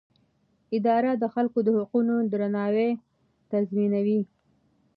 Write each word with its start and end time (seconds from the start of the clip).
اداره 0.77 1.11
د 1.17 1.23
خلکو 1.33 1.59
د 1.63 1.69
حقونو 1.77 2.15
درناوی 2.31 2.89
تضمینوي. 3.51 4.21